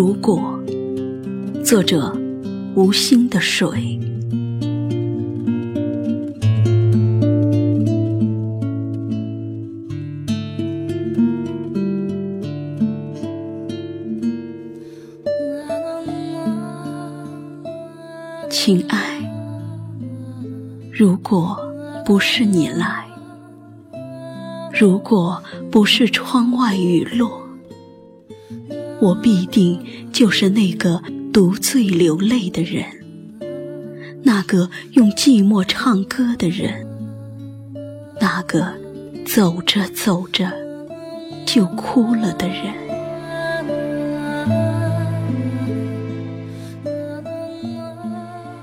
[0.00, 0.56] 如果
[1.64, 2.16] 作者：
[2.76, 3.98] 无心的水。
[18.48, 19.20] 亲爱，
[20.92, 21.58] 如果
[22.06, 23.04] 不是你来，
[24.72, 25.42] 如果
[25.72, 27.47] 不是窗外雨落，
[29.00, 29.80] 我必定
[30.12, 31.00] 就是那个
[31.32, 32.84] 独醉流泪的人，
[34.24, 36.84] 那个用寂寞唱歌的人，
[38.20, 38.74] 那个
[39.24, 40.50] 走着走着
[41.46, 42.74] 就哭了的人。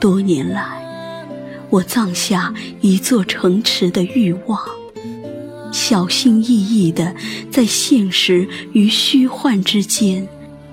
[0.00, 1.24] 多年来，
[1.70, 4.60] 我葬下一座城池的欲望。
[5.76, 7.14] 小心翼翼地
[7.50, 10.26] 在现实与虚幻之间，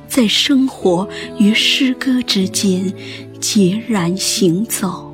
[0.08, 2.94] 在生活与诗歌之间
[3.42, 5.14] 孑然行走。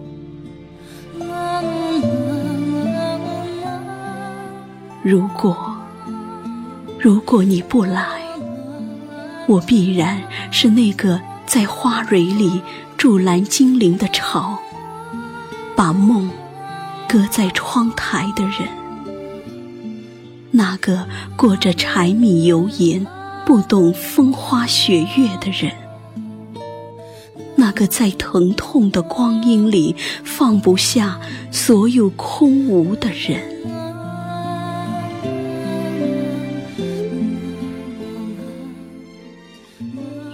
[5.02, 5.76] 如果，
[7.00, 8.22] 如果你不来，
[9.48, 12.62] 我必然是那个在花蕊里
[12.96, 14.60] 驻拦精灵的巢，
[15.76, 16.30] 把梦
[17.08, 18.79] 搁在窗台的人。
[20.60, 21.08] 那个
[21.38, 23.08] 过着柴米油盐、
[23.46, 25.72] 不懂风花雪月的人，
[27.56, 31.18] 那个在疼痛的光阴里放不下
[31.50, 33.42] 所有空无的人，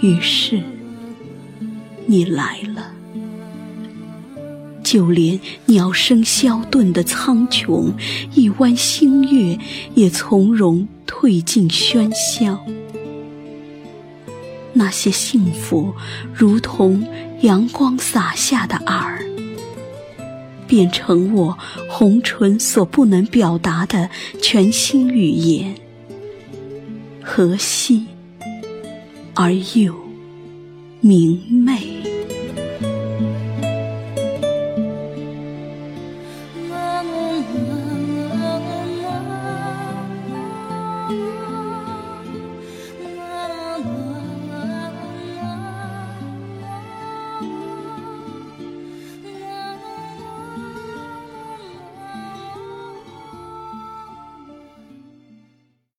[0.01, 0.63] 于是
[2.07, 2.93] 你来了。
[4.85, 7.91] 就连鸟声消遁的苍穹，
[8.35, 9.57] 一弯星月
[9.95, 12.63] 也从容退进喧嚣。
[14.73, 15.91] 那些幸福，
[16.31, 17.03] 如同
[17.41, 19.17] 阳光洒下的饵，
[20.67, 21.57] 变成我
[21.89, 24.07] 红唇所不能表达的
[24.39, 25.73] 全新语言，
[27.23, 28.03] 和煦
[29.33, 29.95] 而又
[31.01, 31.94] 明媚。